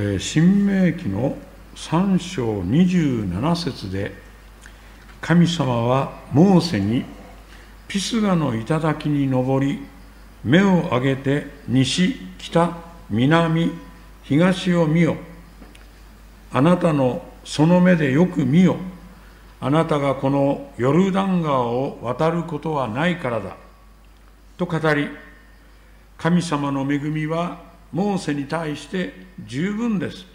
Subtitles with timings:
[0.00, 1.36] えー、新明記の
[1.74, 4.12] 3章27節で
[5.20, 7.04] 神様はモーセに
[7.88, 9.80] ピスガの頂に登り
[10.44, 12.76] 目を上げて西北
[13.10, 13.72] 南
[14.22, 15.16] 東を見よ。
[16.52, 18.76] あなたのその目でよく見よ。
[19.60, 23.56] あなたがこのヨルダン川を渡ることはないからだ。
[24.58, 25.08] と語り
[26.16, 29.14] 神様の恵みはモーセに対して
[29.46, 30.26] 十分です。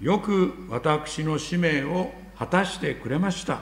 [0.00, 3.60] よく私の使命を果たしてくれました。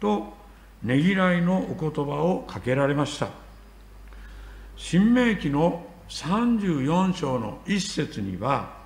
[0.00, 0.34] と
[0.82, 3.28] ねぎらいのお言葉をかけられました。
[4.76, 8.76] 新明記の34章の一節には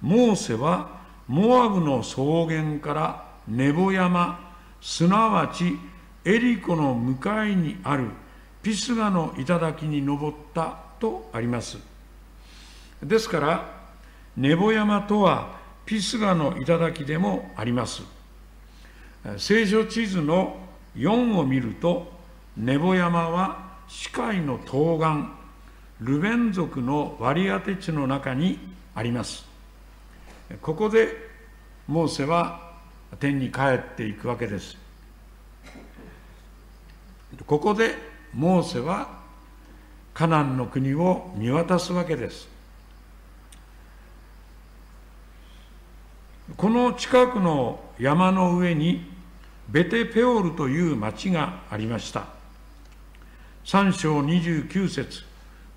[0.00, 5.78] モーセはモアブの草原からネボ山すなわち
[6.24, 8.08] エリコの向かいにある
[8.62, 11.93] ピスガの頂に登ったとあります。
[13.04, 13.84] ですから
[14.36, 18.02] ネボ山とはピスガの頂でもあります。
[19.36, 20.56] 聖書地図の
[20.96, 22.12] 4を見ると
[22.56, 25.28] ネボ山は死海の東岸
[26.00, 28.58] ルベン族の割り当て地の中に
[28.94, 29.46] あります。
[30.60, 31.16] ここで
[31.86, 32.72] モーセは
[33.20, 34.76] 天に帰っていくわけです。
[37.46, 37.94] ここで
[38.32, 39.22] モーセは
[40.14, 42.53] カナンの国を見渡すわけです。
[46.56, 49.10] この近くの山の上に
[49.68, 52.26] ベテペオルという町がありました。
[53.64, 55.24] 3章29節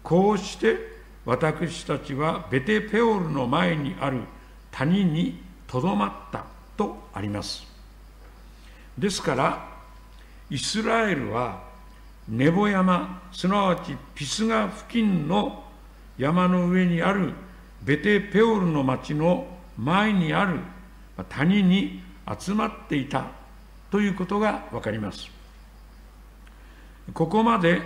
[0.04, 0.76] こうして
[1.24, 4.20] 私たちはベテペオルの前にある
[4.72, 6.44] 谷にとどまった
[6.76, 7.66] とあります。
[8.98, 9.70] ですから
[10.50, 11.64] イスラエルは
[12.28, 15.64] ネボ山すなわちピスガ付近の
[16.18, 17.32] 山の上にある
[17.84, 20.60] ベテペオルの町の前にある
[21.30, 22.02] 谷に
[22.40, 23.28] 集まっていた
[23.90, 25.30] ということが分かります。
[27.14, 27.82] ここまで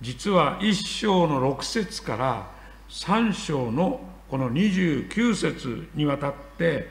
[0.00, 2.50] 実は1章の6節から
[2.88, 6.88] 3章のこの29節にわたって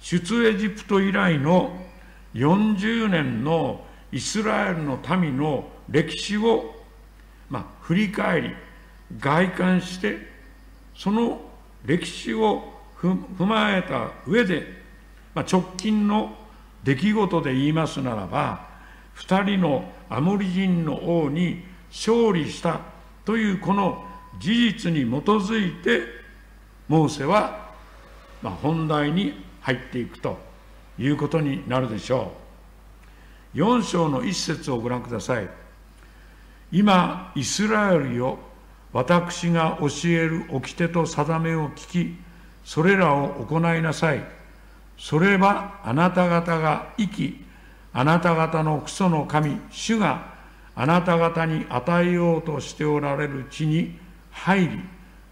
[0.00, 1.76] 出エジプト以来の
[2.34, 6.74] 40年のイスラエルの民の歴史を、
[7.48, 8.50] まあ、振り返り
[9.18, 10.18] 外観して
[10.96, 11.40] その
[11.84, 14.82] 歴史を踏まえた上で、
[15.34, 16.36] まあ、直近の
[16.84, 18.68] 出来事で言いますならば
[19.16, 22.80] 2人のアモリ人の王に勝利した
[23.24, 24.04] というこの
[24.38, 26.02] 事実に基づいて
[26.88, 27.72] モーセは、
[28.42, 30.38] まあ、本題に入っていくと
[30.98, 32.32] いうことになるでしょ
[33.54, 33.58] う。
[33.58, 35.48] 4章の一節をご覧ください。
[36.72, 38.38] 今イスラエルよ
[38.92, 42.29] 私が教える掟と定めを聞き
[42.70, 44.24] それらを行いなさい。
[44.96, 47.44] それはあなた方が生き
[47.92, 50.34] あなた方のクソの神主が
[50.76, 53.98] あなた方に与えようとしておられる地に
[54.30, 54.80] 入り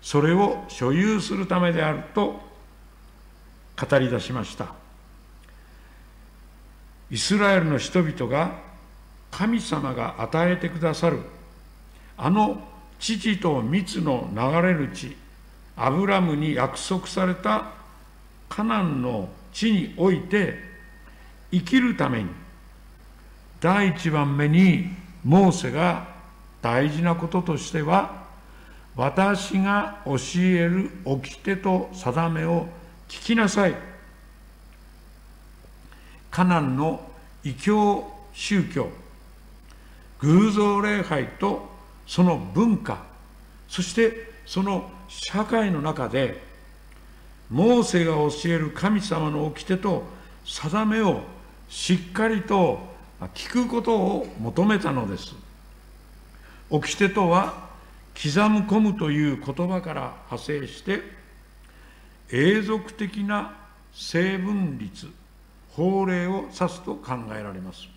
[0.03, 2.41] それを所有するためであると
[3.81, 4.73] 語り出しました。
[7.09, 8.59] イスラエルの人々が
[9.31, 11.21] 神様が与えてくださる
[12.17, 12.61] あの
[12.99, 15.17] 父と蜜の流れる地
[15.79, 17.71] アブラムに約束された
[18.49, 20.59] カナンの地において
[21.53, 22.29] 生きるために
[23.61, 24.91] 第一番目に
[25.25, 26.09] モーセが
[26.61, 28.27] 大事なこととしては
[28.97, 32.67] 私が教える掟と定めを
[33.09, 33.75] 聞きなさい。
[36.31, 37.01] カナンの
[37.45, 38.89] 異教宗教
[40.21, 41.69] 偶像礼拝と
[42.07, 43.03] その文化
[43.69, 46.43] そしてその社会の中で
[47.51, 50.05] モーセが教える神様の掟と
[50.45, 51.23] 定めを
[51.69, 52.79] しっかりと
[53.35, 55.35] 聞くことを求めたのです。
[56.71, 57.69] 掟とは
[58.15, 61.03] 刻む込むという言葉から派生して
[62.31, 63.57] 永続的な
[63.93, 65.09] 成分律
[65.71, 67.89] 法令を指すと考えられます。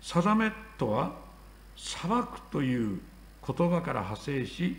[0.00, 1.12] 定めとは
[1.76, 3.00] 裁くという
[3.46, 4.76] 言葉から派生し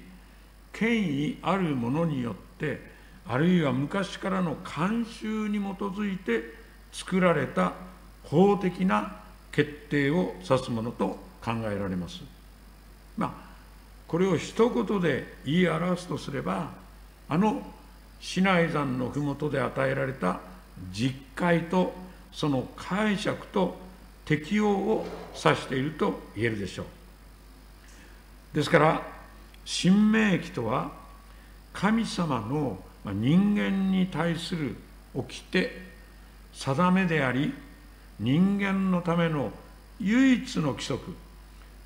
[0.73, 2.81] 権威あるものによって
[3.27, 6.53] あるいは昔からの慣習に基づいて
[6.91, 7.73] 作られた
[8.23, 9.17] 法的な
[9.51, 12.21] 決定を指すものと考えられます。
[13.17, 13.49] まあ
[14.07, 16.71] これを一言で言い表すとすれば
[17.27, 17.61] あの
[18.19, 20.39] シナイ山の麓で与えられた
[20.91, 21.93] 実戒と
[22.31, 23.77] その解釈と
[24.25, 25.05] 適用を
[25.35, 28.55] 指していると言えるでしょう。
[28.55, 29.18] ですから
[29.71, 30.89] 新明記とは
[31.73, 34.75] 神様の人間に対する
[35.13, 35.71] 掟
[36.51, 37.53] 定めであり
[38.19, 39.51] 人間のための
[40.01, 41.15] 唯一の規則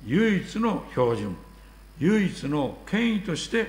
[0.06, 1.36] 唯一の標準
[1.98, 3.66] 唯一の権威として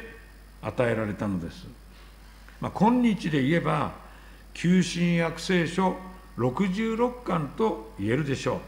[0.61, 1.67] 与えられたのです、
[2.61, 3.91] まあ、今日で言えば
[4.53, 5.97] 旧新約聖書
[6.37, 8.61] 66巻と言えるでしょ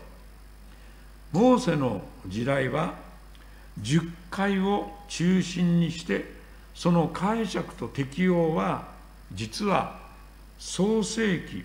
[1.33, 1.37] う。
[1.37, 3.06] モーセの時代は
[3.81, 6.25] 10回を中心にして
[6.73, 8.87] その解釈と適用は
[9.33, 9.99] 実は
[10.59, 11.63] 創世記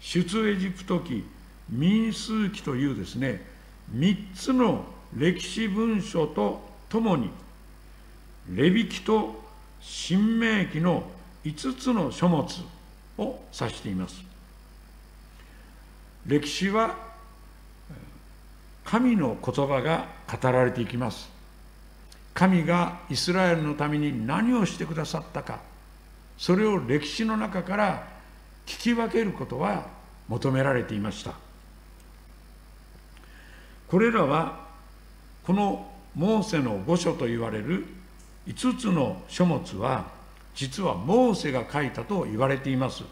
[0.00, 1.24] 出エジプト記
[1.70, 3.42] 民数記というですね
[3.94, 4.84] 3つの
[5.16, 7.30] 歴史文書とともに
[8.50, 9.42] レビ記と
[9.80, 11.04] 新明記の
[11.44, 12.46] 5つの書物
[13.18, 14.22] を指しています。
[16.26, 16.96] 歴史は
[18.84, 21.33] 神の言葉が語られていきます。
[22.34, 25.60] 神がイスラエルのために何をしてくださったか
[26.36, 28.08] それを歴史の中から
[28.66, 29.86] 聞き分けることは
[30.28, 31.32] 求められていました。
[33.88, 34.66] これらは
[35.46, 37.86] このモーセの御書と言われる
[38.48, 40.06] 5つの書物は
[40.54, 43.04] 実はモーセが書いたと言われています。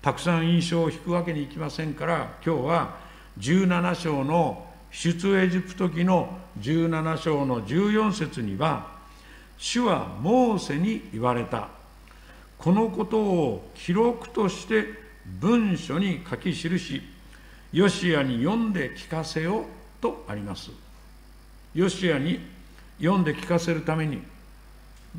[0.00, 2.96] たくさん印象を引くわけにいきませんから今日は
[3.38, 8.92] 17章の出エジプト記の17章の14節には
[9.56, 11.68] 主はモーセに言われた。
[12.58, 14.84] このことを記録として
[15.40, 17.02] 文書に書き記し
[17.72, 19.64] ヨシアに読んで聞かせよ
[20.00, 20.70] とあります。
[21.74, 22.38] ヨシアに
[23.00, 24.20] 読んで聞かせるために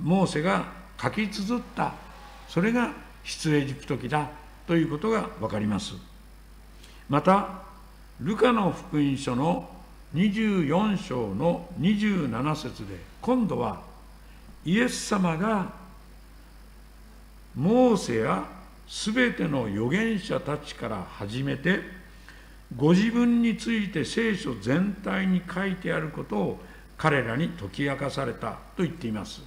[0.02, 0.68] モーセが
[1.02, 1.96] 書き綴った。
[2.48, 2.94] それが
[3.24, 4.30] 出エジプト記だ
[4.68, 5.96] ということが分かります。
[7.10, 7.73] また
[8.22, 9.70] ルカの福音書の
[10.14, 13.82] 24章の27節で今度は
[14.66, 15.72] イエス様が
[17.56, 18.46] モーセや
[18.88, 21.80] すべての預言者たちから始めて
[22.76, 26.60] ご自分について聖書全体に書いてあることを
[26.98, 29.42] 彼らに解き明かされたと言っています。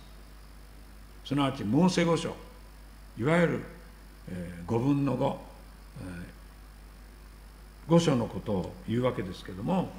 [1.25, 2.37] すなわちモーセ御書
[3.19, 3.61] いわゆる、
[4.29, 5.41] え、5分の
[7.89, 9.91] 5、えー、御書のことを言うわけですけども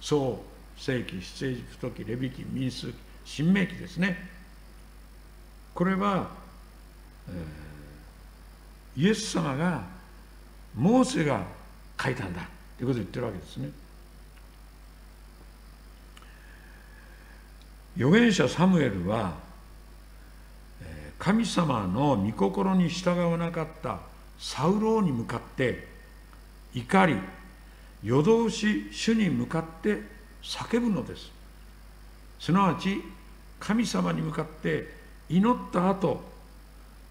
[0.00, 0.42] 創
[0.76, 2.94] 世紀出エジプト記レビ記民数記
[3.24, 4.16] 新明記ですね。
[5.74, 6.30] これは、
[7.28, 9.82] えー、イエス様が
[10.76, 11.44] モーセが
[12.00, 12.48] 書いたんだ
[12.78, 13.70] ということを言ってるわけですね。
[17.96, 19.34] 預言者サムエルは
[21.18, 24.00] 神様の御心に従わなかった
[24.38, 25.88] サウローに向かって
[26.74, 27.16] 怒り
[28.02, 30.02] 夜通し主に向かって
[30.42, 31.30] 叫ぶのです。
[32.38, 33.02] すなわち
[33.58, 34.94] 神様に向かって
[35.28, 36.22] 祈った後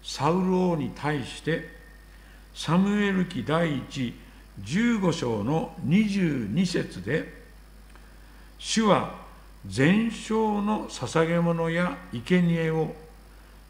[0.02, 1.68] サウル王に対して
[2.54, 4.14] サムエル記第一
[4.62, 7.30] 15章の22節で
[8.58, 9.14] 主は
[9.66, 12.94] 全焼の捧げ物や生贄を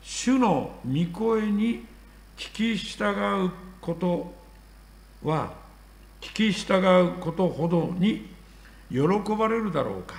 [0.03, 1.85] 主の御声に
[2.37, 4.33] 聞き従うこと
[5.29, 5.66] は
[6.21, 8.27] 聞き従うことほどに
[8.91, 8.99] 喜
[9.37, 10.15] ばれるだろうか。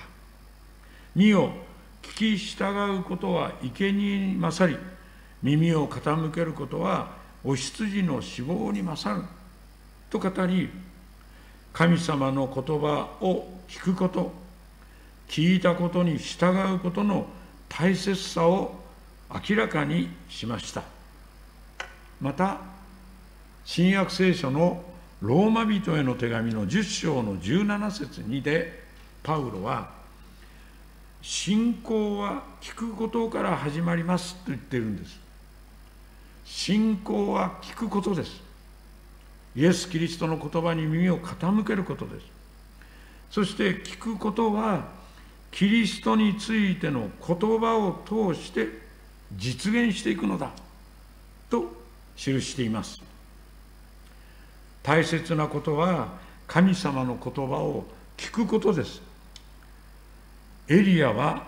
[1.14, 1.50] 身を
[2.02, 4.78] 聞き従うことは生贄に勝り
[5.42, 9.24] 耳を傾けることはお羊の死亡に勝る
[10.10, 10.70] と語り
[11.72, 14.32] 神様の言葉を聞くこと
[15.28, 17.26] 聞いたことに従うことの
[17.68, 18.80] 大切さを
[19.30, 20.82] 明らかにしました。
[22.20, 22.58] また
[23.64, 24.82] 新約聖書の
[25.20, 28.84] ローマ人への手紙の10章の17節にで
[29.22, 29.90] パウロは
[31.22, 35.18] 信仰は聞くことから始まりますと言ってるんです。
[36.44, 38.40] 信仰は聞くことです。
[39.56, 42.26] イエス・キリストの言葉に耳を傾けることです。
[43.30, 44.86] そして聞くことは
[45.50, 48.68] キリストについての言葉を通して
[49.36, 50.52] 実現していくのだ
[51.50, 51.72] と
[52.16, 53.07] 記しています。
[54.88, 56.08] 大切なことは
[56.46, 57.84] 神様の言葉を
[58.16, 59.02] 聞くことです。
[60.66, 61.46] エリアは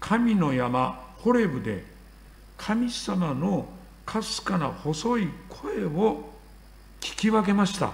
[0.00, 1.84] 神の山ホレブで
[2.56, 3.68] 神様の
[4.04, 6.32] かすかな細い声を
[7.00, 7.92] 聞き分けました。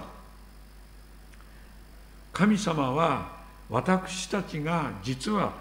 [2.33, 3.37] 神様は
[3.69, 5.53] 私たちが実は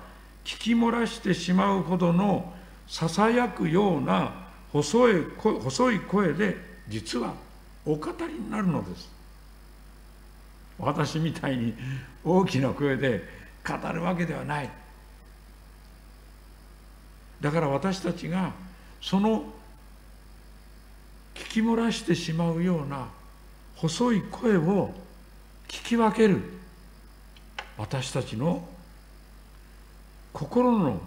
[0.46, 2.54] 聞き漏らしてしまうほどの
[2.88, 4.32] ささやくような
[4.72, 6.56] 細い細い声で
[6.88, 7.34] 実は
[7.84, 9.15] お語りになるのです。
[10.78, 11.74] 私みたいに
[12.24, 13.22] 大きな声で
[13.66, 14.70] 語るわけではない。
[17.40, 18.52] だから私たちが
[19.00, 19.44] その
[21.34, 23.08] 聞き漏らしてしまうような
[23.76, 24.94] 細い声を
[25.68, 26.40] 聞き分ける
[27.76, 28.66] 私たちの
[30.32, 31.00] 心の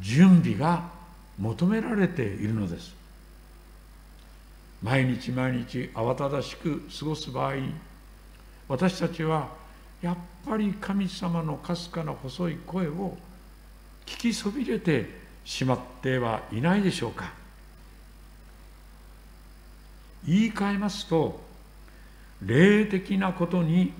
[0.00, 0.90] 準備が
[1.38, 2.94] 求められているのです。
[4.82, 7.54] 毎日毎日慌ただしく過ごす場合
[8.68, 9.48] 私たちは
[10.02, 13.16] やっぱり神様のかすかな細い声を
[14.06, 15.08] 聞きそびれて
[15.44, 17.32] しまってはいないでしょうか。
[20.26, 21.40] 言い換えますと
[22.42, 23.92] 霊的なことに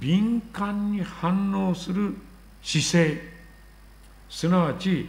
[0.00, 2.14] 敏感に反応する
[2.62, 3.34] 姿勢。
[4.28, 5.08] すなわち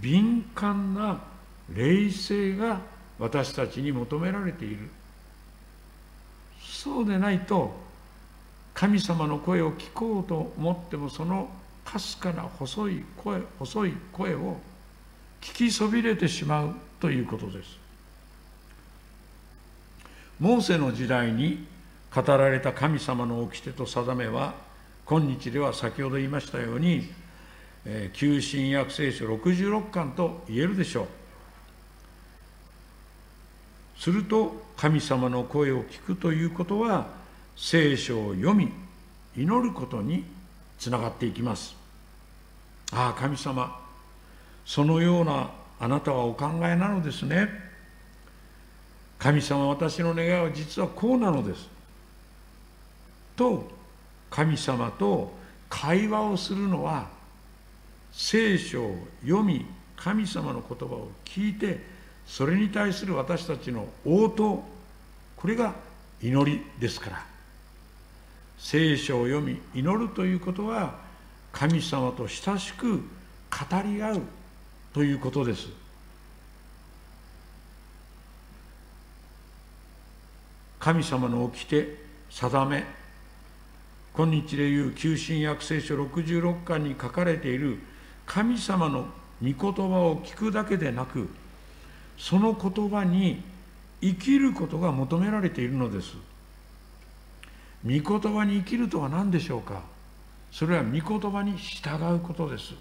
[0.00, 1.20] 敏感な
[1.74, 2.80] 霊性が
[3.18, 4.88] 私たちに求められている。
[6.60, 7.87] そうでないと
[8.78, 11.48] 神様の声を聞こうと思ってもその
[11.84, 14.56] かすかな細い声細い声を
[15.40, 17.76] 聞きそびれてしまうということです。
[20.38, 21.66] モーセの時代に
[22.14, 24.54] 語られた神様の掟と定めは
[25.06, 27.10] 今日では先ほど言いましたように
[28.12, 31.08] 旧新約聖書66巻と言えるでしょ
[33.96, 34.00] う。
[34.00, 37.18] すると神様の声を聞くということは
[37.58, 38.72] 聖書を読み
[39.36, 40.24] 祈ることに
[40.78, 41.74] つながっていきます。
[42.92, 43.78] ああ神様
[44.64, 45.50] そのような
[45.80, 47.48] あなたはお考えなのですね。
[49.18, 51.68] 神様私の願いは実はこうなのです。
[53.36, 53.68] と
[54.30, 55.32] 神様と
[55.68, 57.08] 会話をするのは
[58.12, 61.80] 聖書を読み神様の言葉を聞いて
[62.24, 64.62] それに対する私たちの応答
[65.36, 65.74] これが
[66.22, 67.37] 祈りですから。
[68.58, 70.98] 聖書を読み祈るということは
[71.52, 73.02] 神様と親しく語
[73.84, 74.20] り合う
[74.92, 75.68] ということです。
[80.80, 81.96] 神様の掟
[82.30, 82.84] 定め
[84.14, 87.78] 今日でいう旧新約聖書66巻に書かれている
[88.26, 89.06] 神様の
[89.42, 91.28] 御言葉を聞くだけでなく
[92.16, 93.42] その言葉に
[94.00, 96.14] 生きることが求められているのです。
[97.84, 99.82] 御言葉に生きるとは何でしょうか？
[100.50, 102.74] それは御言葉に従うことです。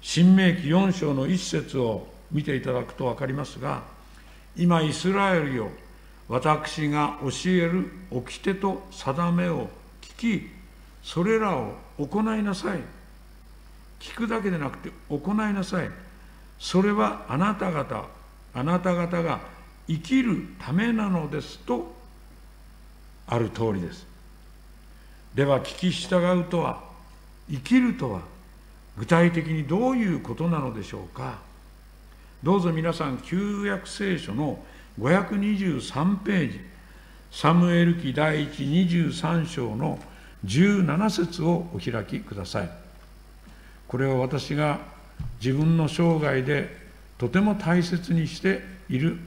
[0.00, 3.82] 新明記4章の一節を見ていただくと分かりますが
[4.56, 5.70] 今イスラエルよ
[6.28, 9.68] 私が教える掟と定めを
[10.00, 10.48] 聞き
[11.02, 12.80] それらを行いなさい。
[14.00, 15.90] 聞くだけでなくて行いなさい。
[16.58, 18.04] それはあなた方
[18.54, 19.40] あなた方が
[19.86, 21.99] 生きるためなのですと
[23.30, 24.06] ある通りです。
[25.34, 26.82] では聞き従うとは
[27.48, 28.22] 生きるとは
[28.98, 31.38] 具体的にどういうことなのでしょうか。
[32.42, 34.58] どうぞ皆さん旧約聖書の
[34.98, 36.60] 523ページ
[37.30, 40.00] サムエル記第123章の
[40.44, 42.70] 17節をお開きください。
[43.86, 44.80] これは私が
[45.40, 46.76] 自分の生涯で
[47.16, 49.18] とても大切にしている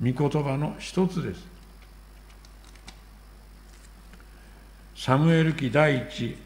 [0.00, 1.53] 御言葉の一つです。
[4.96, 6.36] サムエル記第一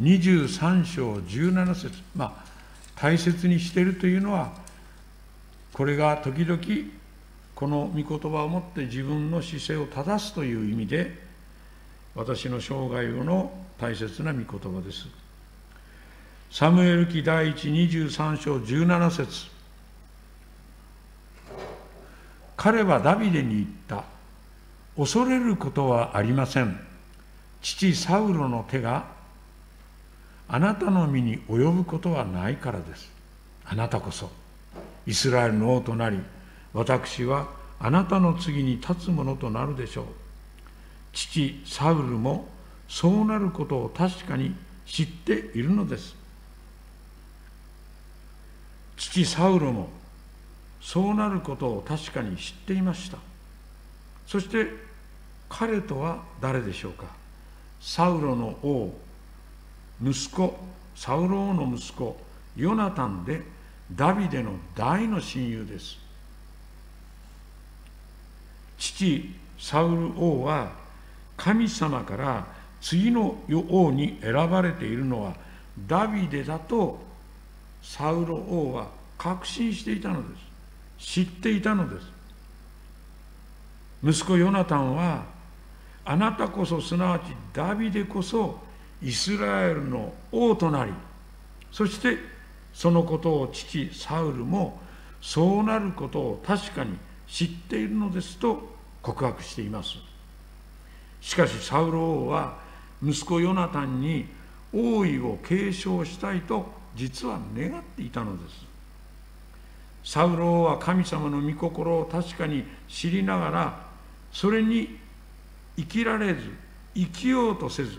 [0.00, 2.46] 23章17節まあ
[2.96, 4.52] 大切にしているというのは
[5.72, 6.60] これが時々
[7.54, 11.14] この御言葉をもって自分の姿勢を正すという意味で
[12.14, 15.06] 私の生涯の大切な御言葉です。
[16.50, 19.46] サムエル記第一23章17節
[22.56, 24.04] 彼はダビデに言った。
[24.96, 26.80] 恐れることはありません。
[27.66, 29.06] 父サウロの手が
[30.46, 33.10] あなたの身に及ぶことはないからです。
[33.64, 34.30] あなたこそ
[35.04, 36.20] イスラエルの王となり、
[36.72, 37.48] 私は
[37.80, 40.04] あなたの次に立つものとなるでしょう。
[41.12, 42.46] 父サウルも
[42.88, 44.54] そうなることを確かに
[44.86, 46.14] 知っているのです。
[48.96, 49.88] 父サウロも
[50.80, 53.18] そうなることを確かに知っていました
[54.26, 54.68] そして
[55.48, 57.25] 彼とは誰でしょうか
[57.86, 58.92] サウロの王
[60.02, 60.58] 息子
[60.96, 62.16] サウロ王の息子
[62.56, 63.42] ヨナタンで
[63.94, 65.96] ダビデの大の親友です。
[68.76, 70.72] 父サウル王は
[71.36, 72.46] 神様から
[72.80, 73.38] 次の
[73.70, 75.36] 王に選ばれているのは
[75.86, 76.98] ダビデだと
[77.84, 80.36] サウロ王は確信していたので
[80.98, 81.06] す。
[81.14, 82.06] 知っていたのです。
[84.02, 85.35] 息子ヨナタンは
[86.08, 87.22] あなたこそすなわち
[87.52, 88.60] ダビデこそ
[89.02, 90.92] イスラエルの王となり
[91.72, 92.16] そして
[92.72, 94.80] そのことを父サウルも
[95.20, 96.96] そうなることを確かに
[97.26, 99.96] 知っているのですと告白しています。
[101.20, 102.58] しかしサウル王は
[103.02, 104.26] 息子ヨナタンに
[104.72, 108.66] 王位を継承したいと実は願っていたのです。
[110.04, 113.86] サウロ王は神様の御心を確かに知りながら
[114.32, 114.98] それに
[115.76, 116.40] 生きられず
[116.94, 117.98] 生きようとせず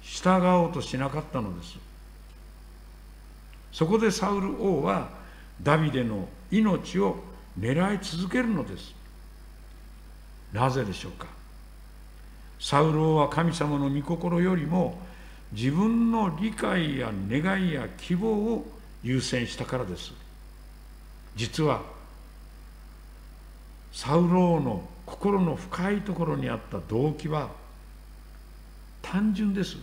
[0.00, 1.76] 従おうとしなかったのです。
[3.72, 5.10] そこでサウル王は
[5.62, 7.16] ダビデの命を
[7.58, 8.94] 狙い続けるのです。
[10.52, 11.26] なぜでしょうか。
[12.60, 14.98] サウル王は神様の御心よりも
[15.52, 18.66] 自分の理解や願いや希望を
[19.02, 20.12] 優先したからです。
[21.34, 21.82] 実は
[23.92, 27.50] サウル王の心の深いところにあった動機は
[29.00, 29.76] 単純です。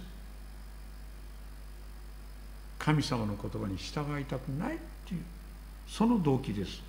[2.78, 5.22] 神様の言葉に従いたくないっていう
[5.88, 6.82] その動機です。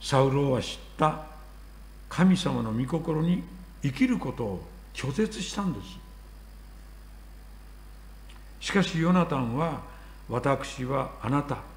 [0.00, 1.24] サウル王は知った
[2.08, 3.44] 神様の御心に
[3.82, 6.04] 生きることを拒絶したんです。
[8.66, 9.82] しかしヨナタンは
[10.28, 11.73] 私はあなた。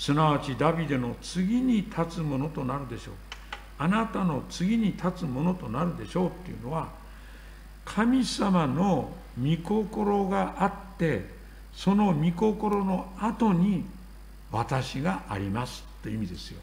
[0.00, 3.14] すなわちダビデの次に立つものとなるでしょう。
[3.76, 6.88] あなたの次に立つものとなるでしょうっていうのは
[7.84, 11.26] 神様の御心があって
[11.74, 13.84] その御心の後に
[14.50, 16.60] 私がありますという意味ですよ。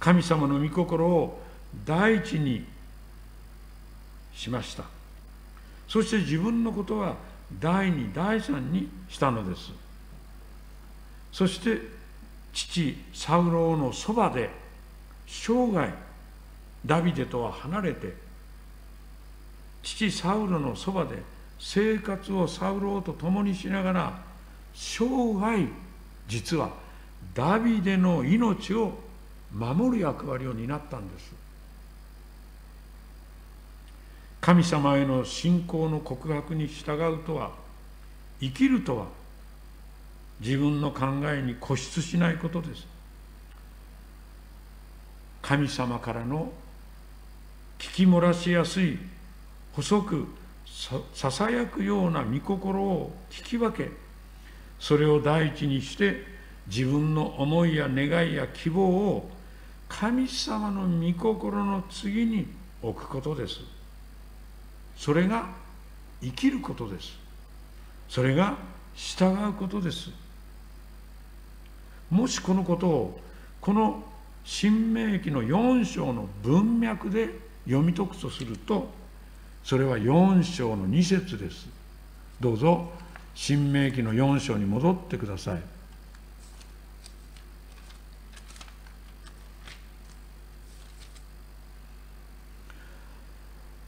[0.00, 1.42] 神様の御心を
[1.84, 2.64] 第一に
[4.34, 4.84] しました。
[5.86, 9.72] そして自分のことは第二第三にしたのです。
[11.32, 11.80] そして
[12.52, 14.50] 父サウローのそばで
[15.26, 15.92] 生涯
[16.86, 18.14] ダビデとは離れて
[19.82, 21.22] 父サウロのそばで
[21.58, 24.18] 生活をサウローと共にしながら
[24.74, 25.66] 生涯
[26.28, 26.70] 実は
[27.34, 28.92] ダビデの命を
[29.52, 31.43] 守る役割を担ったんです。
[34.44, 37.52] 神様への信仰の告白に従うとは
[38.40, 39.06] 生きるとは
[40.38, 42.86] 自分の考えに固執しないことです。
[45.40, 46.52] 神様からの
[47.78, 48.98] 聞き漏らしやすい
[49.72, 50.26] 細く
[51.14, 53.92] ささやくような御心を聞き分け
[54.78, 56.22] それを第一にして
[56.66, 59.30] 自分の思いや願いや希望を
[59.88, 62.46] 神様の御心の次に
[62.82, 63.73] 置くことです。
[64.96, 65.48] それが
[66.22, 67.18] 生きることです。
[68.08, 68.56] それが
[68.94, 70.10] 従うことです。
[72.10, 73.20] もしこのことを
[73.60, 74.02] この
[74.44, 77.30] 新明記の4章の文脈で
[77.64, 78.88] 読み解くとすると
[79.64, 81.66] それは4章の2節です。
[82.40, 82.90] どうぞ
[83.34, 85.62] 新明記の4章に戻ってください。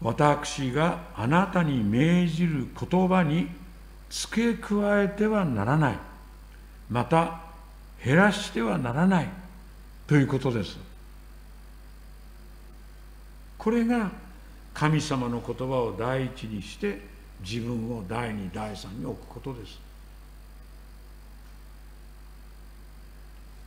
[0.07, 3.49] 私があなたに命じる言葉に
[4.09, 5.99] 付け加えてはならない。
[6.89, 7.41] また
[8.05, 9.29] 減らしてはならない。
[10.07, 10.79] ということです。
[13.59, 14.13] これが
[14.73, 17.01] 神様の言葉を第一にして
[17.45, 19.77] 自分を第二第三に置くことです。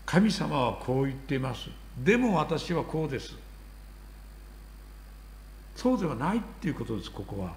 [0.05, 1.67] 神様はこう言っています。
[1.97, 3.48] でも私はこうです。
[5.79, 7.53] そうではないっていうことですここは。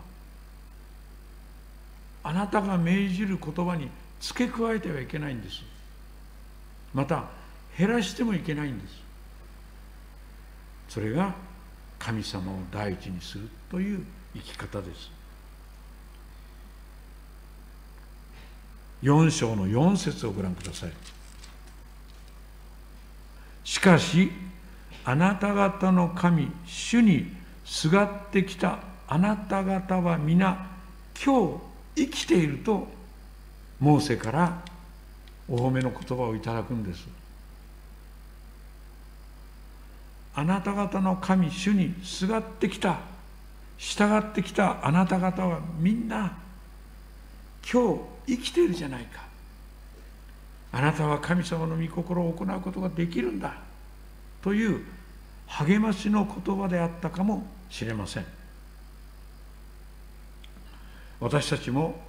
[2.22, 3.88] あなたが命じる言葉に
[4.20, 5.60] 付け加えてはいけないんです。
[6.94, 7.24] また
[7.76, 8.94] 減らしてもいけないんです。
[10.88, 11.34] それが
[11.98, 14.04] 神様を第一にするという
[14.34, 15.10] 生き方です。
[19.02, 20.92] 4章の4節をご覧ください。
[23.64, 24.30] しかし
[25.04, 30.70] あなた方の神主にすがってきたあなた方は皆
[31.24, 31.58] 今
[31.94, 32.88] 日生きていると
[33.80, 34.62] モーセから
[35.48, 37.06] お褒めの言葉をいただくんです。
[40.34, 43.00] あなた方の神主にすがってきた
[43.76, 46.38] 従ってきたあなた方はみんな
[47.70, 49.22] 今日生きているじゃないか。
[50.72, 53.54] あなたは神様の御心を行うことができるんだ
[54.40, 54.84] という
[55.58, 58.26] 励ましの言葉であったかもしれません。
[61.20, 62.00] 私たちも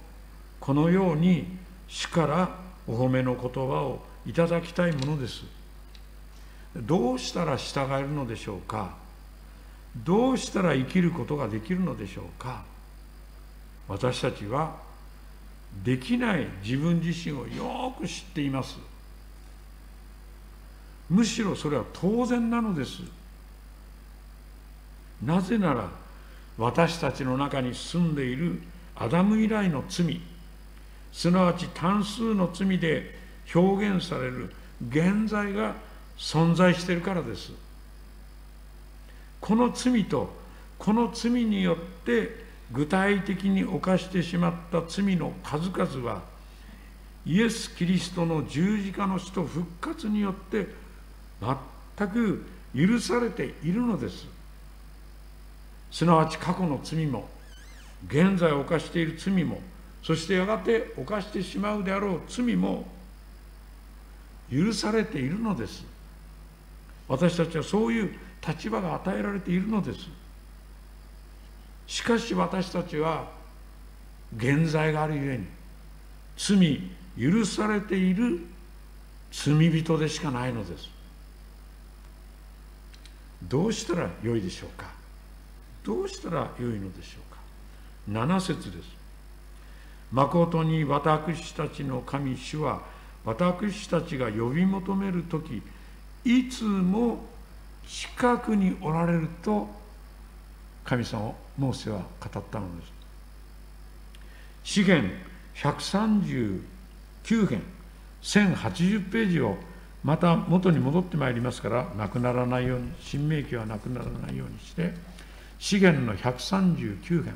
[0.58, 1.46] このように
[1.86, 2.56] 主から
[2.88, 5.44] お褒めの言葉をいただきたいものです。
[6.74, 8.96] どうしたら従えるのでしょうか？
[9.96, 12.64] どうしたら生きることができるのでしょうか？
[13.86, 14.76] 私たちは
[15.84, 18.78] できない自分自身をよく知っています。
[21.10, 23.02] むしろそれは当然なのです。
[25.24, 25.88] なぜなら
[26.58, 28.60] 私たちの中に住んでいる
[28.96, 30.20] アダム以来の罪
[31.12, 33.16] すなわち単数の罪で
[33.54, 34.52] 表現される
[34.88, 35.74] 現在が
[36.18, 37.52] 存在しているからです。
[39.40, 40.32] この罪と
[40.78, 46.22] この罪によって具体的に犯してしまった罪の数々は
[47.26, 50.68] イエス・キリストの十字架の死と復活によって
[51.40, 54.33] 全く許されているのです。
[55.90, 57.28] すなわち過去の罪も
[58.06, 59.60] 現在犯している罪も
[60.02, 62.86] そしてやがて犯してしまうであろう罪も
[64.52, 65.84] 許されているのです。
[67.08, 68.14] 私たちはそういう
[68.46, 70.00] 立場が与えられているのです。
[71.86, 73.30] しかし私たちは
[74.36, 75.46] 現在があるゆえに
[76.36, 78.40] 罪許されている
[79.30, 80.88] 罪人でしかないのです。
[83.42, 85.03] どうしたらよいでしょうか。
[85.84, 88.88] どうしたらよいのでしょうか？7節です。
[90.10, 92.82] 誠に私たちの神主は
[93.24, 95.62] 私たちが呼び求める時
[96.24, 97.18] いつも
[97.86, 99.68] 近くにおられると
[100.84, 102.92] 神様をモーセは語ったのです。
[104.64, 105.08] 資源
[105.56, 106.60] 139
[107.46, 107.62] 編
[108.22, 109.56] 1080ページを
[110.02, 114.94] また元に戻ってまいりますからなくならないように新明記はなくならないようにして
[115.64, 117.34] 資源の139編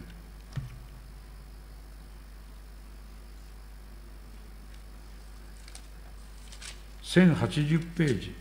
[7.02, 8.34] 1080ページ。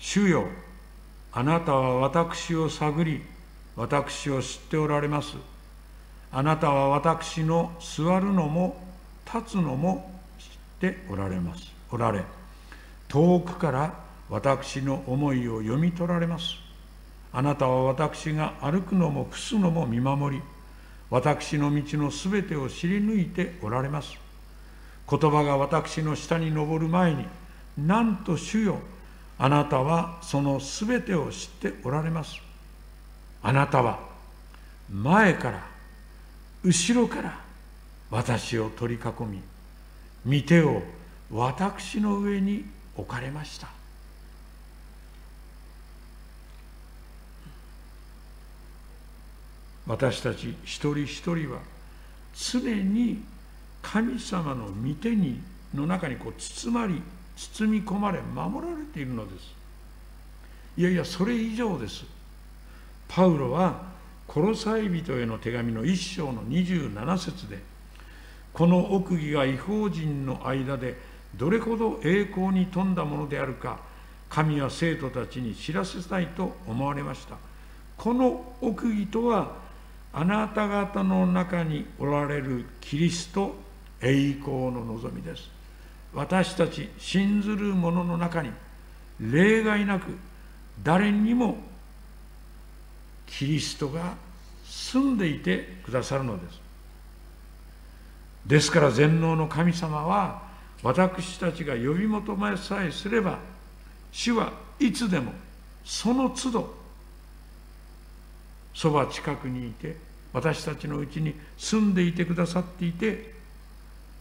[0.00, 0.46] 主よ
[1.30, 3.22] あなたは私を探り
[3.76, 5.36] 私を知っておられます。
[6.32, 8.84] あなたは私の座るのも
[9.32, 11.70] 立つのも知っておられます。
[11.92, 12.41] おられ。
[13.12, 13.94] 遠くから
[14.30, 16.54] 私の思いを読み取られます。
[17.30, 20.42] あなたは私が歩くのも伏すのも見守り
[21.10, 24.16] 私の道のすべてを知り抜いておられます。
[25.10, 27.26] 言葉が私の下に上る前に
[27.76, 28.78] なんと主よ
[29.38, 32.40] あなたはそのすべてを知っておられます。
[33.42, 34.00] あなたは
[34.90, 35.66] 前から
[36.64, 37.38] 後ろから
[38.10, 39.24] 私を取り囲
[40.24, 40.82] み御手を
[41.30, 42.64] 私の上に
[42.96, 43.68] 置かれました。
[49.86, 51.58] 私たち一人一人は
[52.34, 53.22] 常に
[53.82, 55.40] 神様の御手に
[55.74, 57.02] の中にこう包まり
[57.36, 59.54] 包み込まれ守られているのです。
[60.76, 62.04] いやいやそれ以上です。
[63.08, 63.82] パウロは
[64.26, 67.58] コロサイ人への手紙の一章の27節で
[68.52, 70.96] この奥義が違法人の間で
[71.36, 73.78] どれほど栄光に富んだものであるか
[74.28, 77.36] 神は生徒たちに知らせたいと思われました。
[77.98, 79.56] この奥義とは
[80.12, 83.54] あなた方の中におられるキリスト
[84.00, 85.50] 栄光の望みです。
[86.14, 88.50] 私たち信ずる者の中に
[89.20, 90.16] 例外なく
[90.82, 91.56] 誰にも
[93.26, 94.14] キリストが
[94.64, 96.60] 住んでいてくださるのです。
[98.46, 100.42] ですから全能の神様は
[100.82, 103.38] 私たちが呼び求めさえすれば
[104.10, 105.32] 主はいつでも
[105.84, 106.74] その都度
[108.74, 109.96] そば近くにいて
[110.32, 113.32] 私たちのうちに住んでいてくださっていて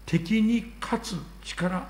[0.06, 1.88] 敵に勝つ力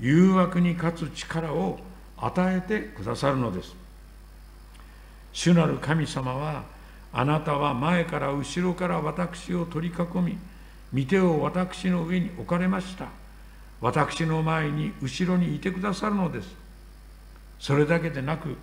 [0.00, 1.78] 誘惑に勝つ力を
[2.18, 3.74] 与えてくださるのです。
[5.32, 6.64] 主なる神様は
[7.12, 10.38] あなたは前から後ろから私を取り囲み
[11.04, 13.06] 御手を私の上に置かれました。
[13.80, 16.48] 私の前に後ろにいてくださるのです。
[17.58, 18.56] それだけでなく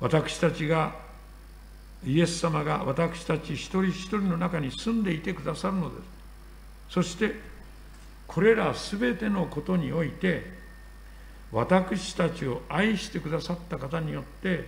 [0.00, 0.94] 私たちが
[2.04, 6.08] イエス様が私たち一人一人の中に住んでいてくださるのです。
[6.90, 7.34] そして
[8.26, 10.58] これらすべてのことにおいて
[11.52, 14.64] 私たちを愛してくださった方によって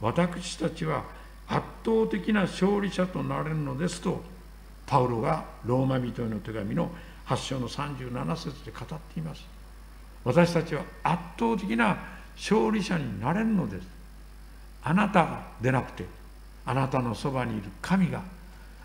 [0.00, 1.04] 私たちは
[1.46, 4.22] 圧倒的な勝利者となれるのですと
[4.86, 6.90] パウロがローマ人への手紙の
[7.26, 9.42] 8章の37節で語っています。
[10.24, 11.98] 私たちは圧倒的な
[12.36, 13.86] 勝利者になれるのです。
[14.82, 16.04] あなたがでなくて
[16.66, 18.22] あなたのそばにいる神が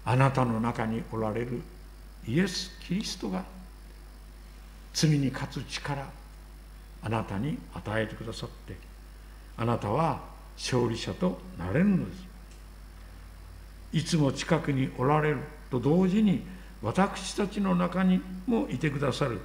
[0.06, 1.62] あなたの中におられる
[2.28, 3.44] イエス・キリストが
[4.94, 6.06] 罪に勝つ力
[7.02, 8.76] あなたに与えてくださって
[9.58, 10.22] あなたは
[10.58, 12.30] 勝利者となれるのです。
[13.92, 15.38] いつも近くにおられる
[15.70, 16.44] と同時に
[16.82, 19.40] 私たちの中にもいてくださる。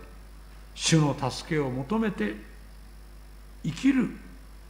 [0.74, 2.34] 主の助けを求めて
[3.64, 4.08] 生きる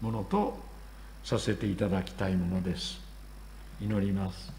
[0.00, 0.58] ものと
[1.24, 3.00] させていただきたいものです。
[3.80, 4.52] 祈ります。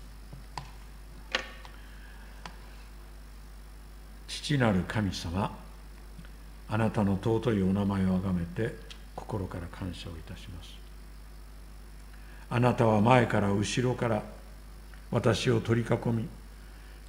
[4.28, 5.56] 父なる神様
[6.68, 8.76] あなたの尊いお名前をあがめて
[9.16, 10.70] 心から感謝をいたします。
[12.50, 14.24] あなたは前から後ろから
[15.12, 16.28] 私を取り囲み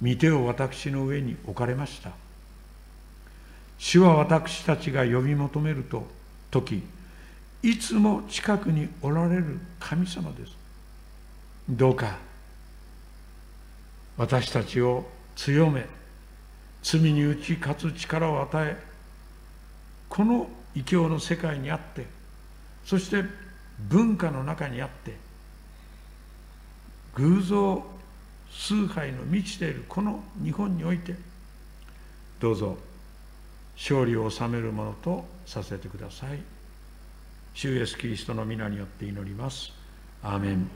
[0.01, 2.11] 御手を私の上に置かれました。
[3.77, 6.07] 主は私たちが呼び求めると
[6.49, 6.83] 時
[7.61, 10.55] いつも近くにおられる神様です。
[11.69, 12.17] どうか
[14.17, 15.05] 私たちを
[15.35, 15.85] 強め
[16.81, 18.77] 罪に打ち勝つ力を与え
[20.09, 22.05] この異教の世界にあって
[22.85, 23.23] そして
[23.79, 25.17] 文化の中にあって
[27.15, 27.83] 偶像
[28.57, 31.15] 崇拝の満ちているこの日本において
[32.39, 32.77] どうぞ
[33.75, 36.39] 勝利を収めるものとさせてください。
[37.53, 39.71] 主イエスキリストの皆によって祈ります。
[40.23, 40.69] アーメン